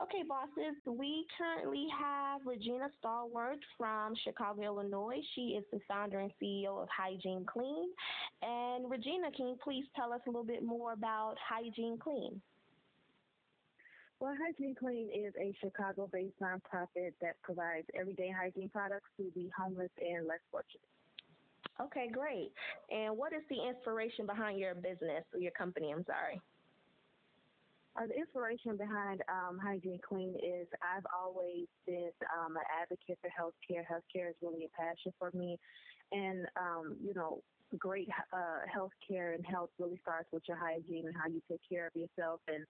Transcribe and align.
Okay, 0.00 0.22
bosses, 0.26 0.74
we 0.86 1.26
currently 1.36 1.86
have 2.00 2.40
Regina 2.46 2.88
Stallworth 3.04 3.60
from 3.76 4.14
Chicago, 4.24 4.62
Illinois. 4.62 5.20
She 5.34 5.58
is 5.58 5.64
the 5.70 5.80
founder 5.86 6.20
and 6.20 6.32
CEO 6.42 6.82
of 6.82 6.88
Hygiene 6.88 7.44
Clean. 7.44 7.90
And 8.40 8.90
Regina, 8.90 9.30
can 9.36 9.48
you 9.48 9.58
please 9.62 9.84
tell 9.94 10.14
us 10.14 10.20
a 10.26 10.30
little 10.30 10.44
bit 10.44 10.62
more 10.62 10.94
about 10.94 11.34
Hygiene 11.46 11.98
Clean? 12.02 12.40
Well, 14.20 14.36
Hygiene 14.36 14.74
Clean 14.78 15.08
is 15.08 15.32
a 15.40 15.56
Chicago 15.64 16.06
based 16.12 16.38
nonprofit 16.42 17.16
that 17.22 17.40
provides 17.42 17.86
everyday 17.98 18.30
hygiene 18.30 18.68
products 18.68 19.08
to 19.16 19.32
the 19.34 19.48
homeless 19.56 19.90
and 19.98 20.28
less 20.28 20.44
fortunate. 20.52 20.84
Okay, 21.80 22.10
great. 22.12 22.52
And 22.90 23.16
what 23.16 23.32
is 23.32 23.40
the 23.48 23.56
inspiration 23.56 24.26
behind 24.26 24.58
your 24.58 24.74
business 24.74 25.24
or 25.32 25.40
your 25.40 25.52
company? 25.52 25.90
I'm 25.90 26.04
sorry. 26.04 26.38
Uh, 27.96 28.06
the 28.06 28.14
inspiration 28.14 28.76
behind 28.76 29.24
um, 29.32 29.58
Hygiene 29.58 29.98
Clean 30.06 30.36
is 30.36 30.68
I've 30.84 31.08
always 31.16 31.64
been 31.86 32.12
um, 32.36 32.56
an 32.60 32.62
advocate 32.76 33.18
for 33.24 33.32
healthcare. 33.32 33.88
Healthcare 33.88 34.28
is 34.28 34.36
really 34.42 34.68
a 34.68 34.72
passion 34.76 35.14
for 35.18 35.30
me. 35.32 35.58
And, 36.12 36.44
um, 36.60 36.96
you 37.02 37.14
know, 37.14 37.40
great 37.78 38.08
uh, 38.34 38.68
healthcare 38.68 39.34
and 39.34 39.46
health 39.46 39.70
really 39.78 39.98
starts 40.02 40.28
with 40.30 40.42
your 40.46 40.58
hygiene 40.58 41.06
and 41.06 41.16
how 41.16 41.28
you 41.32 41.40
take 41.50 41.60
care 41.66 41.86
of 41.86 41.96
yourself. 41.96 42.40
And 42.48 42.66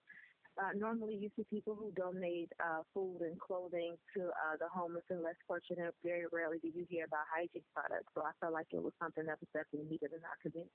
normally 0.76 1.16
you 1.16 1.30
see 1.36 1.44
people 1.50 1.74
who 1.74 1.92
donate 1.92 2.52
uh, 2.60 2.82
food 2.94 3.18
and 3.20 3.38
clothing 3.40 3.96
to 4.16 4.24
uh, 4.24 4.56
the 4.58 4.68
homeless 4.72 5.04
and 5.10 5.22
less 5.22 5.38
fortunate. 5.46 5.94
Very 6.04 6.24
rarely 6.32 6.58
do 6.58 6.68
you 6.68 6.86
hear 6.88 7.04
about 7.04 7.26
hygiene 7.34 7.62
products. 7.74 8.12
So 8.14 8.22
I 8.22 8.32
felt 8.40 8.52
like 8.52 8.66
it 8.72 8.82
was 8.82 8.92
something 9.00 9.24
that 9.26 9.38
was 9.40 9.48
definitely 9.52 9.90
needed 9.90 10.12
in 10.12 10.22
our 10.24 10.38
community. 10.42 10.70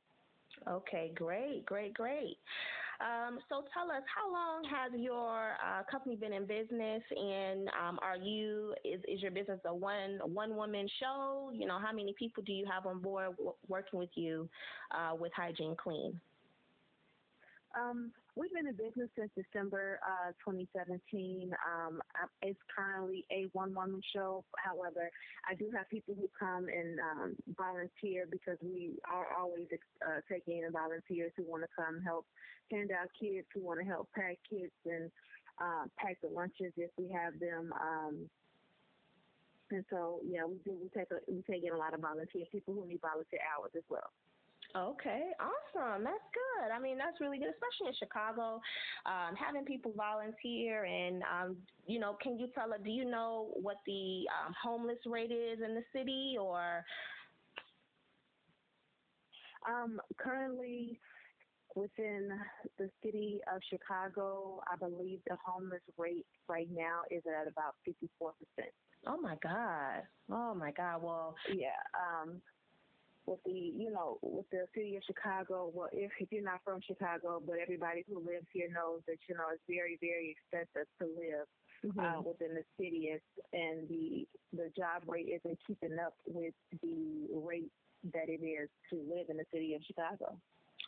Okay, 0.68 1.12
great, 1.16 1.66
great, 1.66 1.94
great. 1.94 2.38
Um, 3.02 3.40
so 3.50 3.66
tell 3.73 3.92
us, 3.92 4.03
how 4.08 4.31
long 4.31 4.64
has 4.64 4.92
your 4.98 5.53
uh, 5.53 5.84
company 5.92 6.16
been 6.16 6.31
in 6.31 6.46
business, 6.46 7.03
and 7.12 7.68
um, 7.70 8.00
are 8.02 8.16
you 8.16 8.73
is, 8.86 9.02
is 9.08 9.22
your 9.22 9.31
business 9.31 9.59
a 9.66 9.76
one 9.76 10.20
one 10.23 10.56
woman 10.56 10.88
show? 11.00 11.52
You 11.53 11.68
know, 11.68 11.78
how 11.78 11.92
many 11.92 12.16
people 12.18 12.42
do 12.44 12.53
you 12.53 12.66
have 12.72 12.86
on 12.86 13.02
board 13.02 13.31
w- 13.31 13.53
working 13.68 14.00
with 14.00 14.12
you 14.16 14.48
uh, 14.92 15.14
with 15.14 15.34
Hygiene 15.36 15.76
Clean? 15.76 16.20
Um, 17.76 18.12
we've 18.36 18.54
been 18.54 18.68
in 18.68 18.76
business 18.76 19.09
since 19.18 19.30
December 19.36 20.00
uh, 20.00 20.31
2017. 20.40 21.52
Um, 21.59 22.02
it's 22.42 22.59
currently 22.73 23.26
a 23.31 23.48
one-woman 23.52 24.02
show. 24.16 24.45
However, 24.56 25.12
I 25.50 25.56
do 25.56 25.70
have 25.76 25.90
people 25.90 26.16
who 26.16 26.30
come 26.40 26.68
and 26.72 27.00
um, 27.00 27.36
volunteer 27.58 28.28
because 28.31 28.58
we 28.62 28.96
are 29.12 29.28
always 29.38 29.68
uh, 30.02 30.22
taking 30.31 30.63
in 30.63 30.72
volunteers 30.72 31.31
who 31.36 31.44
want 31.44 31.63
to 31.63 31.69
come 31.75 32.00
help 32.02 32.25
hand 32.72 32.91
out 32.91 33.09
kids, 33.19 33.46
who 33.53 33.62
want 33.62 33.80
to 33.80 33.86
help 33.86 34.07
pack 34.16 34.38
kids 34.50 34.72
and 34.86 35.12
uh, 35.59 35.84
pack 36.00 36.18
the 36.24 36.30
lunches 36.30 36.72
if 36.78 36.92
we 36.97 37.12
have 37.12 37.38
them. 37.40 37.74
And 39.72 39.84
so, 39.90 40.19
yeah, 40.24 40.46
we 40.46 40.56
do. 40.63 40.78
We 40.80 40.90
take 40.90 41.09
a, 41.12 41.19
we 41.28 41.42
take 41.50 41.63
in 41.66 41.74
a 41.74 41.78
lot 41.78 41.94
of 41.94 42.00
volunteers, 42.00 42.47
people 42.52 42.75
who 42.75 42.88
need 42.88 43.02
volunteer 43.02 43.40
hours 43.50 43.72
as 43.75 43.84
well. 43.90 44.13
Okay, 44.75 45.31
awesome. 45.40 46.03
That's 46.03 46.18
good. 46.34 46.72
I 46.75 46.80
mean, 46.80 46.97
that's 46.97 47.22
really 47.22 47.38
good, 47.38 47.47
especially 47.47 47.88
in 47.88 47.94
Chicago. 47.97 48.59
Um, 49.06 49.36
having 49.36 49.63
people 49.63 49.94
volunteer 49.96 50.84
and, 50.84 51.24
um, 51.24 51.58
you 51.88 51.97
know, 51.97 52.18
can 52.22 52.38
you 52.38 52.47
tell 52.53 52.74
us, 52.74 52.80
do 52.84 52.91
you 52.91 53.06
know 53.06 53.52
what 53.53 53.78
the 53.86 54.25
um, 54.36 54.53
homeless 54.62 54.97
rate 55.06 55.31
is 55.31 55.59
in 55.66 55.75
the 55.75 55.84
city 55.94 56.36
or? 56.40 56.84
Um, 59.68 60.02
currently, 60.18 61.00
within 61.75 62.30
the 62.78 62.90
city 63.03 63.40
of 63.53 63.62
Chicago, 63.69 64.62
I 64.72 64.75
believe 64.75 65.19
the 65.28 65.38
homeless 65.46 65.81
rate 65.97 66.25
right 66.47 66.69
now 66.72 67.02
is 67.09 67.24
at 67.28 67.47
about 67.47 67.75
54%. 67.88 68.34
Oh 69.07 69.18
my 69.18 69.36
God. 69.42 70.03
Oh 70.31 70.53
my 70.53 70.72
God. 70.72 71.02
Well, 71.02 71.36
yeah. 71.53 71.80
Um, 71.96 72.42
with 73.25 73.40
the 73.46 73.74
you 73.75 73.91
know 73.91 74.18
with 74.22 74.50
the 74.52 74.66
city 74.74 74.96
of 74.96 75.03
Chicago. 75.06 75.72
Well, 75.74 75.90
if 75.91 76.12
if 76.19 76.31
you're 76.31 76.44
not 76.44 76.62
from 76.63 76.80
Chicago, 76.86 77.41
but 77.46 77.58
everybody 77.62 78.06
who 78.08 78.19
lives 78.19 78.47
here 78.53 78.69
knows 78.72 79.02
that 79.08 79.18
you 79.28 79.36
know 79.36 79.50
it's 79.53 79.63
very 79.68 79.97
very 80.02 80.36
expensive 80.36 80.88
to 81.02 81.06
live 81.06 81.47
mm-hmm. 81.86 82.00
uh, 82.00 82.22
within 82.22 82.56
the 82.56 82.66
city, 82.78 83.12
and, 83.12 83.22
and 83.53 83.88
the 83.90 84.28
the 84.53 84.69
job 84.78 85.03
rate 85.08 85.28
isn't 85.30 85.59
keeping 85.68 85.97
up 86.00 86.13
with 86.28 86.53
the 86.81 87.28
rate 87.34 87.72
that 88.13 88.30
it 88.30 88.44
is 88.46 88.69
to 88.91 89.02
live 89.09 89.28
in 89.30 89.38
the 89.38 89.46
city 89.52 89.74
of 89.74 89.81
Chicago. 89.86 90.38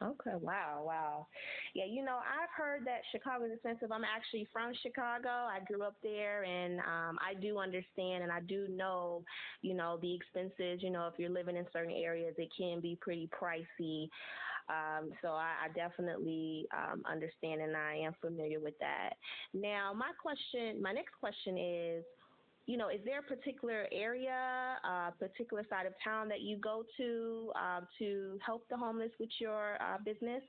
Okay, 0.02 0.36
wow, 0.36 0.84
wow. 0.86 1.28
Yeah, 1.74 1.86
you 1.86 2.04
know, 2.04 2.18
I've 2.18 2.50
heard 2.56 2.86
that 2.86 3.02
Chicago 3.12 3.46
is 3.46 3.54
expensive. 3.54 3.92
I'm 3.92 4.04
actually 4.04 4.48
from 4.54 4.72
Chicago. 4.84 5.30
I 5.30 5.60
grew 5.66 5.82
up 5.84 5.96
there 6.04 6.44
and 6.44 6.80
um 6.82 7.18
I 7.20 7.34
do 7.34 7.58
understand 7.58 8.22
and 8.24 8.32
I 8.32 8.42
do 8.42 8.68
know, 8.70 9.24
you 9.62 9.74
know, 9.74 9.98
the 10.02 10.14
expenses, 10.14 10.84
you 10.84 10.92
know, 10.92 11.08
if 11.08 11.16
you're 11.18 11.32
living 11.32 11.58
in 11.58 11.66
certain 11.74 11.94
areas 11.96 12.36
it 12.38 12.50
can 12.56 12.80
be 12.80 12.96
pretty 13.02 13.28
pricey. 13.42 14.08
Um, 14.70 15.12
so 15.22 15.30
I, 15.30 15.66
I 15.66 15.70
definitely 15.74 16.68
um, 16.76 17.02
understand 17.10 17.62
and 17.62 17.76
I 17.76 17.96
am 17.98 18.14
familiar 18.22 18.60
with 18.60 18.76
that. 18.80 19.12
Now, 19.54 19.94
my 19.96 20.12
question, 20.22 20.82
my 20.82 20.92
next 20.92 21.14
question 21.20 21.58
is, 21.58 22.04
you 22.68 22.76
know, 22.76 22.90
is 22.90 23.00
there 23.06 23.20
a 23.20 23.24
particular 23.24 23.88
area, 23.94 24.76
a 24.84 25.12
particular 25.18 25.64
side 25.70 25.86
of 25.86 25.94
town 26.04 26.28
that 26.28 26.42
you 26.42 26.58
go 26.58 26.84
to 26.98 27.52
uh, 27.56 27.82
to 27.98 28.38
help 28.46 28.68
the 28.70 28.76
homeless 28.76 29.12
with 29.20 29.30
your 29.40 29.78
uh, 29.82 29.98
business? 30.04 30.44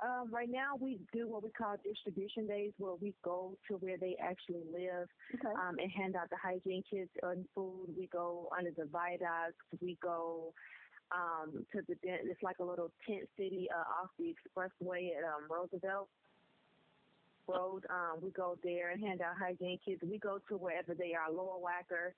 Um, 0.00 0.30
right 0.30 0.48
now, 0.48 0.76
we 0.78 1.00
do 1.12 1.28
what 1.28 1.42
we 1.42 1.50
call 1.50 1.74
distribution 1.82 2.46
days, 2.46 2.72
where 2.78 2.94
we 2.94 3.14
go 3.24 3.56
to 3.68 3.78
where 3.78 3.96
they 3.98 4.16
actually 4.22 4.62
live 4.72 5.08
okay. 5.34 5.54
um, 5.58 5.76
and 5.80 5.90
hand 5.90 6.14
out 6.14 6.30
the 6.30 6.36
hygiene 6.40 6.84
kits 6.88 7.10
and 7.22 7.44
food. 7.54 7.88
We 7.98 8.06
go 8.06 8.48
under 8.56 8.70
the 8.70 8.84
viaducts. 8.92 9.58
We 9.80 9.96
go 10.00 10.52
um, 11.10 11.64
to 11.72 11.80
the 11.88 11.96
it's 12.04 12.42
like 12.42 12.58
a 12.60 12.64
little 12.64 12.92
tent 13.08 13.28
city 13.36 13.66
uh, 13.74 14.02
off 14.02 14.10
the 14.18 14.26
expressway 14.26 15.08
at 15.16 15.24
um, 15.24 15.48
Roosevelt. 15.50 16.08
Road. 17.48 17.84
Um, 17.90 18.20
we 18.22 18.30
go 18.30 18.56
there 18.62 18.90
and 18.90 19.00
hand 19.02 19.20
out 19.20 19.36
hygiene 19.38 19.78
kits. 19.84 20.02
We 20.02 20.18
go 20.18 20.38
to 20.48 20.56
wherever 20.56 20.94
they 20.94 21.14
are, 21.14 21.32
Lower 21.32 21.58
Wacker, 21.58 22.12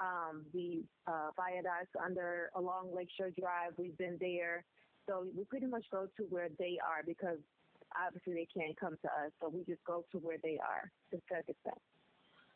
um, 0.00 0.44
the 0.54 0.84
uh, 1.06 1.30
viaducts 1.36 1.94
under 2.02 2.50
along 2.54 2.94
Lakeshore 2.94 3.30
Drive. 3.38 3.72
We've 3.76 3.98
been 3.98 4.16
there. 4.20 4.64
So 5.06 5.26
we 5.36 5.44
pretty 5.44 5.66
much 5.66 5.84
go 5.90 6.06
to 6.16 6.22
where 6.24 6.48
they 6.58 6.78
are 6.86 7.02
because 7.04 7.38
obviously 8.06 8.34
they 8.34 8.48
can't 8.54 8.78
come 8.78 8.96
to 9.02 9.08
us. 9.08 9.32
So 9.40 9.48
we 9.48 9.64
just 9.64 9.82
go 9.84 10.04
to 10.12 10.18
where 10.18 10.36
they 10.42 10.58
are 10.62 10.90
to 11.10 11.20
set 11.28 11.48
extent. 11.48 11.80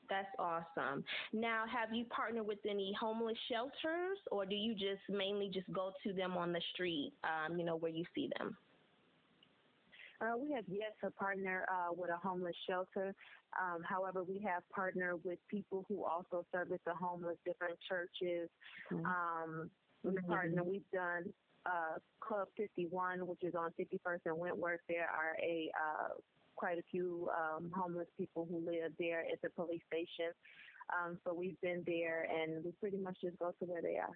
That's 0.08 0.28
awesome. 0.38 1.04
Now, 1.32 1.64
have 1.72 1.94
you 1.94 2.04
partnered 2.04 2.46
with 2.46 2.58
any 2.68 2.94
homeless 3.00 3.38
shelters, 3.50 4.18
or 4.30 4.44
do 4.44 4.54
you 4.54 4.74
just 4.74 5.00
mainly 5.08 5.48
just 5.48 5.72
go 5.72 5.92
to 6.04 6.12
them 6.12 6.36
on 6.36 6.52
the 6.52 6.60
street, 6.74 7.12
um, 7.24 7.58
you 7.58 7.64
know, 7.64 7.76
where 7.76 7.92
you 7.92 8.04
see 8.14 8.28
them? 8.38 8.56
Uh, 10.20 10.36
we 10.38 10.52
have 10.52 10.64
yet 10.68 10.94
to 11.02 11.10
partner 11.10 11.66
uh, 11.70 11.92
with 11.92 12.10
a 12.10 12.16
homeless 12.16 12.54
shelter. 12.68 13.14
Um, 13.60 13.82
however, 13.82 14.22
we 14.22 14.40
have 14.46 14.62
partnered 14.74 15.20
with 15.24 15.38
people 15.50 15.84
who 15.88 16.04
also 16.04 16.44
service 16.52 16.80
the 16.86 16.94
homeless, 16.94 17.36
different 17.44 17.78
churches. 17.88 18.48
Mm-hmm. 18.92 19.06
Um, 19.06 19.70
we 20.04 20.16
partner. 20.26 20.62
We've 20.64 20.88
done 20.92 21.24
uh, 21.66 21.98
Club 22.20 22.48
51, 22.56 23.26
which 23.26 23.42
is 23.42 23.54
on 23.54 23.70
51st 23.78 24.20
and 24.26 24.38
Wentworth. 24.38 24.80
There 24.88 25.08
are 25.08 25.36
a 25.42 25.70
uh, 25.74 26.08
quite 26.56 26.78
a 26.78 26.82
few 26.90 27.28
um, 27.36 27.70
homeless 27.74 28.08
people 28.18 28.46
who 28.50 28.58
live 28.58 28.92
there 28.98 29.20
at 29.20 29.40
the 29.42 29.50
police 29.50 29.82
station. 29.86 30.32
Um, 30.92 31.18
so 31.24 31.32
we've 31.32 31.60
been 31.60 31.82
there, 31.86 32.26
and 32.30 32.64
we 32.64 32.72
pretty 32.80 32.98
much 32.98 33.16
just 33.22 33.38
go 33.38 33.52
to 33.58 33.64
where 33.64 33.82
they 33.82 33.96
are. 33.96 34.14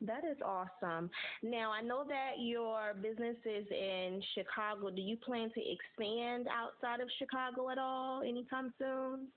That 0.00 0.24
is 0.24 0.36
awesome. 0.44 1.10
Now, 1.42 1.72
I 1.72 1.82
know 1.82 2.04
that 2.08 2.34
your 2.38 2.94
business 2.94 3.36
is 3.44 3.66
in 3.70 4.22
Chicago. 4.34 4.90
Do 4.90 5.02
you 5.02 5.16
plan 5.16 5.50
to 5.54 5.60
expand 5.60 6.46
outside 6.48 7.00
of 7.00 7.08
Chicago 7.18 7.68
at 7.70 7.78
all 7.78 8.22
anytime 8.22 8.72
soon? 8.78 9.28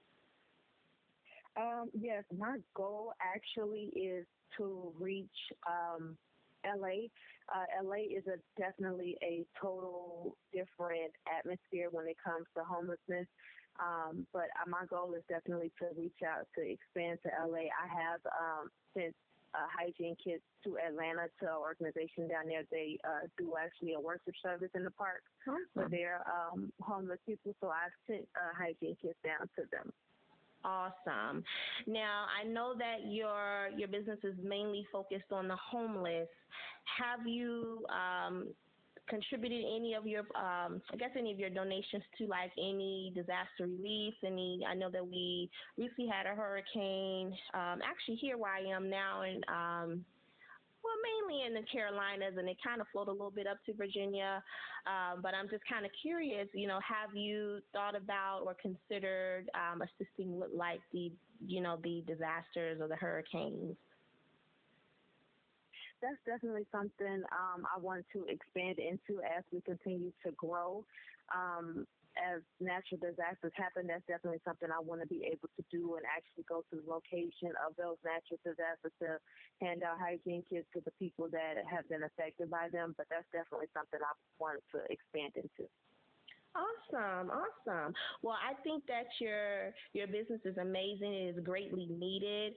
Um, 1.57 1.89
yes, 1.99 2.23
my 2.37 2.57
goal 2.75 3.13
actually 3.21 3.91
is 3.95 4.25
to 4.57 4.93
reach 4.99 5.29
um, 5.67 6.15
LA. 6.63 7.09
Uh, 7.53 7.83
LA 7.83 8.05
is 8.15 8.23
a 8.27 8.37
definitely 8.59 9.17
a 9.23 9.45
total 9.59 10.37
different 10.53 11.11
atmosphere 11.27 11.89
when 11.91 12.07
it 12.07 12.17
comes 12.23 12.45
to 12.55 12.63
homelessness. 12.63 13.27
Um, 13.79 14.27
but 14.31 14.47
uh, 14.61 14.69
my 14.69 14.85
goal 14.89 15.13
is 15.15 15.23
definitely 15.27 15.71
to 15.79 15.87
reach 15.97 16.19
out 16.25 16.45
to 16.55 16.61
expand 16.61 17.19
to 17.23 17.29
LA. 17.47 17.65
I 17.73 17.87
have 17.89 18.21
um, 18.39 18.69
sent 18.95 19.15
uh, 19.53 19.67
hygiene 19.67 20.15
kits 20.23 20.43
to 20.63 20.77
Atlanta 20.77 21.27
to 21.39 21.45
an 21.47 21.59
organization 21.59 22.27
down 22.27 22.47
there. 22.47 22.63
They 22.71 22.99
uh, 23.03 23.27
do 23.37 23.53
actually 23.59 23.93
a 23.93 23.99
worship 23.99 24.33
service 24.41 24.69
in 24.75 24.83
the 24.83 24.91
park 24.91 25.23
awesome. 25.47 25.65
for 25.73 25.89
their 25.89 26.23
um, 26.27 26.71
homeless 26.81 27.19
people. 27.25 27.55
So 27.61 27.69
I've 27.69 27.95
sent 28.07 28.27
uh, 28.35 28.53
hygiene 28.57 28.95
kits 29.01 29.17
down 29.23 29.47
to 29.55 29.63
them. 29.71 29.91
Awesome. 30.63 31.43
Now 31.87 32.25
I 32.29 32.47
know 32.47 32.75
that 32.77 33.11
your 33.11 33.69
your 33.75 33.87
business 33.87 34.19
is 34.23 34.35
mainly 34.43 34.85
focused 34.91 35.31
on 35.31 35.47
the 35.47 35.55
homeless. 35.55 36.27
Have 36.99 37.25
you 37.25 37.83
um, 37.89 38.47
contributed 39.11 39.63
any 39.63 39.93
of 39.93 40.07
your, 40.07 40.21
um, 40.33 40.81
I 40.91 40.95
guess, 40.97 41.11
any 41.15 41.31
of 41.31 41.37
your 41.37 41.51
donations 41.51 42.03
to 42.17 42.25
like 42.25 42.51
any 42.57 43.11
disaster 43.13 43.67
relief? 43.67 44.15
Any? 44.25 44.61
I 44.67 44.73
know 44.73 44.89
that 44.89 45.05
we 45.05 45.51
recently 45.77 46.07
had 46.07 46.25
a 46.25 46.33
hurricane. 46.33 47.35
Um, 47.53 47.79
actually, 47.83 48.15
here 48.15 48.37
where 48.37 48.53
I 48.53 48.61
am 48.75 48.89
now, 48.89 49.21
and 49.21 49.43
um, 49.47 50.05
well, 50.83 50.97
mainly 51.03 51.45
in 51.45 51.53
the 51.53 51.61
Carolinas, 51.71 52.37
and 52.37 52.49
it 52.49 52.57
kind 52.65 52.81
of 52.81 52.87
flowed 52.91 53.07
a 53.07 53.11
little 53.11 53.31
bit 53.31 53.45
up 53.45 53.57
to 53.65 53.73
Virginia. 53.73 54.41
Um, 54.87 55.21
but 55.21 55.33
I'm 55.35 55.49
just 55.49 55.63
kind 55.69 55.85
of 55.85 55.91
curious, 56.01 56.47
you 56.53 56.67
know, 56.67 56.79
have 56.81 57.15
you 57.15 57.59
thought 57.73 57.95
about 57.95 58.41
or 58.45 58.55
considered 58.55 59.45
um, 59.53 59.83
assisting 59.83 60.39
with 60.39 60.49
like 60.55 60.79
the, 60.91 61.11
you 61.45 61.61
know, 61.61 61.77
the 61.83 62.03
disasters 62.07 62.81
or 62.81 62.87
the 62.87 62.95
hurricanes? 62.95 63.75
That's 66.01 66.19
definitely 66.25 66.65
something 66.71 67.23
um, 67.31 67.63
I 67.69 67.79
want 67.79 68.05
to 68.13 68.25
expand 68.25 68.81
into 68.81 69.21
as 69.21 69.45
we 69.53 69.61
continue 69.61 70.11
to 70.25 70.31
grow. 70.33 70.83
Um, 71.29 71.85
as 72.19 72.43
natural 72.59 72.99
disasters 72.99 73.55
happen, 73.55 73.87
that's 73.87 74.03
definitely 74.03 74.43
something 74.43 74.67
I 74.67 74.83
want 74.83 74.99
to 74.99 75.07
be 75.07 75.23
able 75.31 75.47
to 75.55 75.63
do 75.71 75.95
and 75.95 76.03
actually 76.03 76.43
go 76.43 76.59
to 76.67 76.75
the 76.75 76.83
location 76.83 77.55
of 77.63 77.71
those 77.79 77.95
natural 78.03 78.35
disasters 78.43 78.91
to 78.99 79.15
hand 79.63 79.79
out 79.87 79.95
hygiene 79.95 80.43
kits 80.51 80.67
to 80.75 80.83
the 80.83 80.91
people 80.99 81.31
that 81.31 81.63
have 81.71 81.87
been 81.87 82.03
affected 82.03 82.51
by 82.51 82.67
them. 82.67 82.97
But 82.99 83.07
that's 83.07 83.27
definitely 83.31 83.71
something 83.71 84.01
I 84.03 84.11
want 84.43 84.59
to 84.75 84.83
expand 84.91 85.39
into. 85.39 85.71
Awesome, 86.53 87.31
awesome. 87.31 87.93
Well, 88.21 88.35
I 88.35 88.61
think 88.63 88.85
that 88.87 89.05
your 89.19 89.71
your 89.93 90.07
business 90.07 90.41
is 90.43 90.57
amazing. 90.57 91.13
It 91.13 91.37
is 91.37 91.43
greatly 91.45 91.85
needed. 91.87 92.53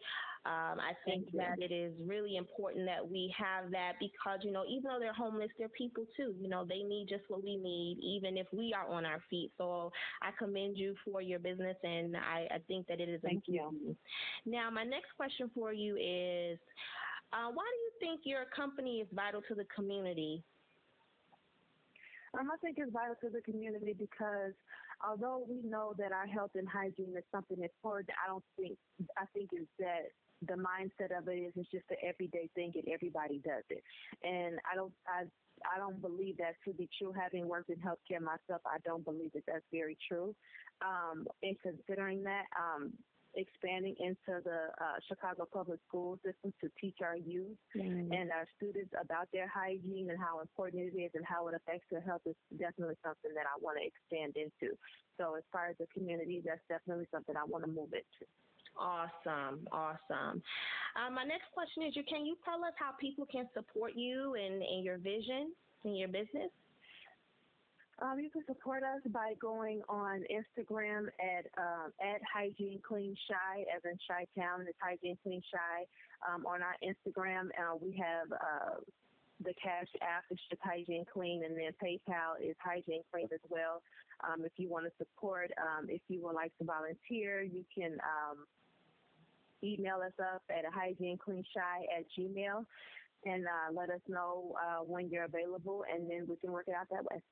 Um, 0.46 0.78
I 0.80 0.92
think 1.06 1.30
that 1.34 1.58
it 1.62 1.72
is 1.72 1.94
really 2.04 2.36
important 2.36 2.86
that 2.86 3.08
we 3.08 3.32
have 3.38 3.70
that 3.70 3.92
because 4.00 4.40
you 4.42 4.50
know 4.50 4.64
even 4.68 4.84
though 4.90 4.98
they're 4.98 5.14
homeless, 5.14 5.50
they're 5.58 5.68
people 5.68 6.06
too. 6.16 6.34
You 6.40 6.48
know 6.48 6.64
they 6.68 6.82
need 6.82 7.06
just 7.08 7.22
what 7.28 7.44
we 7.44 7.56
need, 7.56 7.98
even 8.02 8.36
if 8.36 8.48
we 8.52 8.74
are 8.74 8.88
on 8.88 9.06
our 9.06 9.22
feet. 9.30 9.52
So 9.56 9.92
I 10.22 10.30
commend 10.38 10.76
you 10.76 10.96
for 11.04 11.22
your 11.22 11.38
business, 11.38 11.76
and 11.84 12.16
I, 12.16 12.48
I 12.52 12.58
think 12.66 12.88
that 12.88 13.00
it 13.00 13.08
is. 13.08 13.20
Thank 13.22 13.44
important. 13.48 13.82
you. 13.82 13.96
Now, 14.52 14.70
my 14.70 14.82
next 14.84 15.12
question 15.16 15.50
for 15.54 15.72
you 15.72 15.96
is, 15.96 16.58
uh, 17.32 17.50
why 17.52 17.64
do 17.64 17.78
you 17.78 17.92
think 18.00 18.22
your 18.24 18.44
company 18.54 19.00
is 19.00 19.08
vital 19.12 19.40
to 19.48 19.54
the 19.54 19.64
community? 19.74 20.42
I 22.38 22.56
think 22.60 22.76
it's 22.78 22.92
vital 22.92 23.14
to 23.22 23.30
the 23.30 23.40
community 23.42 23.94
because 23.98 24.52
although 25.06 25.46
we 25.48 25.62
know 25.62 25.94
that 25.98 26.12
our 26.12 26.26
health 26.26 26.50
and 26.54 26.68
hygiene 26.68 27.14
is 27.16 27.24
something 27.30 27.62
important, 27.62 28.10
I 28.24 28.28
don't 28.28 28.44
think 28.56 28.78
I 29.18 29.24
think 29.34 29.50
is 29.52 29.68
that 29.78 30.10
the 30.46 30.54
mindset 30.54 31.16
of 31.16 31.28
it 31.28 31.38
is 31.38 31.52
it's 31.56 31.70
just 31.70 31.84
an 31.90 31.96
everyday 32.02 32.50
thing 32.54 32.72
and 32.74 32.84
everybody 32.92 33.40
does 33.44 33.64
it. 33.70 33.82
And 34.22 34.58
I 34.70 34.74
don't 34.74 34.92
I 35.06 35.24
I 35.62 35.78
don't 35.78 36.00
believe 36.00 36.36
that 36.38 36.54
to 36.66 36.74
be 36.74 36.88
true. 36.98 37.12
Having 37.12 37.48
worked 37.48 37.70
in 37.70 37.76
healthcare 37.76 38.20
myself, 38.20 38.62
I 38.66 38.78
don't 38.84 39.04
believe 39.04 39.32
that 39.34 39.44
that's 39.46 39.64
very 39.72 39.96
true. 40.08 40.34
Um, 40.82 41.26
in 41.42 41.54
considering 41.62 42.24
that, 42.24 42.44
um, 42.58 42.92
expanding 43.36 43.94
into 43.98 44.40
the 44.42 44.70
uh, 44.80 44.98
Chicago 45.08 45.46
public 45.50 45.80
school 45.86 46.18
system 46.24 46.52
to 46.60 46.70
teach 46.80 46.98
our 47.02 47.16
youth 47.16 47.58
mm-hmm. 47.76 48.12
and 48.12 48.30
our 48.30 48.46
students 48.56 48.92
about 49.00 49.28
their 49.32 49.48
hygiene 49.48 50.10
and 50.10 50.18
how 50.18 50.40
important 50.40 50.82
it 50.82 50.96
is 50.96 51.10
and 51.14 51.24
how 51.24 51.48
it 51.48 51.54
affects 51.54 51.86
their 51.90 52.00
health 52.00 52.22
is 52.26 52.36
definitely 52.58 52.96
something 53.04 53.32
that 53.34 53.46
I 53.46 53.56
want 53.60 53.78
to 53.78 53.84
expand 53.84 54.36
into. 54.36 54.76
So 55.18 55.34
as 55.34 55.44
far 55.52 55.68
as 55.68 55.76
the 55.78 55.86
community, 55.92 56.42
that's 56.44 56.64
definitely 56.68 57.06
something 57.10 57.34
I 57.36 57.44
want 57.44 57.64
to 57.64 57.70
move 57.70 57.92
into. 57.94 58.24
Awesome, 58.78 59.66
awesome. 59.70 60.42
Um, 60.98 61.14
my 61.14 61.22
next 61.22 61.46
question 61.54 61.84
is, 61.84 61.94
you 61.94 62.02
can 62.02 62.26
you 62.26 62.34
tell 62.44 62.64
us 62.64 62.74
how 62.76 62.90
people 63.00 63.26
can 63.26 63.46
support 63.54 63.92
you 63.94 64.34
and, 64.34 64.62
and 64.62 64.84
your 64.84 64.98
vision 64.98 65.54
in 65.84 65.94
your 65.94 66.08
business? 66.08 66.50
Um, 68.02 68.18
you 68.18 68.28
can 68.28 68.42
support 68.46 68.82
us 68.82 69.00
by 69.12 69.34
going 69.40 69.82
on 69.88 70.24
Instagram 70.26 71.06
at 71.22 71.46
um, 71.56 71.92
at 72.02 72.20
Hygiene 72.32 72.80
Clean 72.86 73.14
Chi, 73.28 73.64
as 73.74 73.82
in 73.84 73.96
Chi 74.08 74.26
Town. 74.36 74.66
It's 74.66 74.78
Hygiene 74.82 75.16
Clean 75.22 75.40
Chi 75.40 75.86
Um, 76.26 76.44
on 76.44 76.60
our 76.62 76.74
Instagram, 76.82 77.50
uh, 77.54 77.76
we 77.80 77.96
have 77.96 78.32
uh, 78.32 78.80
the 79.44 79.54
Cash 79.54 79.88
App 80.02 80.24
is 80.30 80.38
just 80.50 80.60
Hygiene 80.62 81.04
Clean, 81.12 81.44
and 81.44 81.56
then 81.56 81.70
PayPal 81.82 82.42
is 82.42 82.56
Hygiene 82.58 83.02
Clean 83.12 83.28
as 83.32 83.40
well. 83.48 83.82
Um, 84.26 84.44
if 84.44 84.52
you 84.56 84.68
want 84.68 84.86
to 84.86 84.92
support, 84.98 85.52
um, 85.62 85.86
if 85.88 86.00
you 86.08 86.20
would 86.24 86.34
like 86.34 86.56
to 86.58 86.64
volunteer, 86.64 87.42
you 87.42 87.64
can 87.72 87.92
um, 88.02 88.46
email 89.62 90.00
us 90.04 90.14
up 90.18 90.42
at 90.50 90.64
Hygiene 90.72 91.18
Clean 91.18 91.44
Chi 91.54 91.86
at 91.96 92.06
Gmail 92.18 92.66
and 93.24 93.46
uh, 93.46 93.72
let 93.72 93.88
us 93.90 94.00
know 94.08 94.54
uh, 94.60 94.82
when 94.82 95.08
you're 95.08 95.24
available, 95.24 95.84
and 95.92 96.10
then 96.10 96.26
we 96.28 96.36
can 96.36 96.50
work 96.50 96.66
it 96.66 96.74
out 96.74 96.88
that 96.90 97.04
way. 97.04 97.22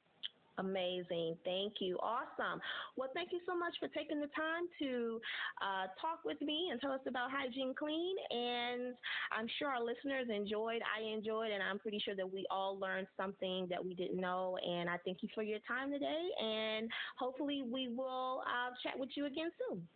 Amazing. 0.59 1.37
Thank 1.45 1.75
you. 1.81 1.97
Awesome. 2.03 2.61
Well, 2.97 3.09
thank 3.15 3.33
you 3.33 3.41
so 3.47 3.57
much 3.57 3.75
for 3.81 3.89
taking 3.89 4.21
the 4.21 4.29
time 4.37 4.69
to 4.81 5.21
uh, 5.63 5.87
talk 6.01 6.21
with 6.25 6.41
me 6.43 6.69
and 6.71 6.81
tell 6.81 6.93
us 6.93 7.01
about 7.09 7.31
Hygiene 7.31 7.75
Clean. 7.79 8.15
And 8.31 8.95
I'm 9.33 9.47
sure 9.59 9.69
our 9.69 9.83
listeners 9.83 10.27
enjoyed. 10.29 10.83
I 10.85 11.03
enjoyed, 11.03 11.53
and 11.53 11.63
I'm 11.63 11.79
pretty 11.79 12.01
sure 12.05 12.15
that 12.17 12.31
we 12.31 12.45
all 12.51 12.79
learned 12.79 13.07
something 13.17 13.67
that 13.71 13.83
we 13.83 13.95
didn't 13.95 14.21
know. 14.21 14.59
And 14.63 14.91
I 14.91 14.99
thank 15.05 15.23
you 15.23 15.29
for 15.35 15.43
your 15.43 15.59
time 15.67 15.91
today. 15.91 16.29
And 16.39 16.91
hopefully, 17.19 17.63
we 17.65 17.89
will 17.89 18.43
uh, 18.47 18.75
chat 18.83 18.99
with 18.99 19.11
you 19.17 19.27
again 19.27 19.51
soon. 19.69 19.89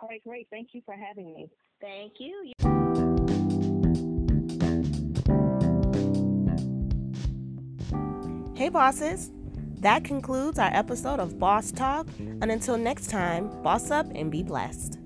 All 0.00 0.08
right, 0.08 0.22
great. 0.22 0.48
Thank 0.50 0.68
you 0.72 0.82
for 0.84 0.94
having 0.94 1.32
me. 1.32 1.48
Thank 1.80 2.14
you. 2.18 2.52
Hey, 8.60 8.68
bosses! 8.68 9.30
That 9.78 10.04
concludes 10.04 10.58
our 10.58 10.68
episode 10.74 11.18
of 11.18 11.38
Boss 11.38 11.72
Talk. 11.72 12.06
And 12.18 12.50
until 12.50 12.76
next 12.76 13.08
time, 13.08 13.48
boss 13.62 13.90
up 13.90 14.04
and 14.14 14.30
be 14.30 14.42
blessed. 14.42 14.99